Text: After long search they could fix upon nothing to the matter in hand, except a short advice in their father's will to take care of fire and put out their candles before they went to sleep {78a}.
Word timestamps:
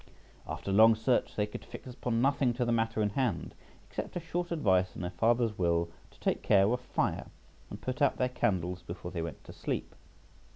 After 0.47 0.71
long 0.71 0.95
search 0.95 1.35
they 1.35 1.45
could 1.45 1.63
fix 1.63 1.93
upon 1.93 2.23
nothing 2.23 2.55
to 2.55 2.65
the 2.65 2.71
matter 2.71 3.03
in 3.03 3.11
hand, 3.11 3.53
except 3.87 4.15
a 4.15 4.19
short 4.19 4.51
advice 4.51 4.95
in 4.95 5.01
their 5.03 5.11
father's 5.11 5.55
will 5.59 5.91
to 6.09 6.19
take 6.19 6.41
care 6.41 6.65
of 6.73 6.81
fire 6.81 7.27
and 7.69 7.79
put 7.79 8.01
out 8.01 8.17
their 8.17 8.27
candles 8.29 8.81
before 8.81 9.11
they 9.11 9.21
went 9.21 9.43
to 9.43 9.53
sleep 9.53 9.91
{78a}. 9.93 9.97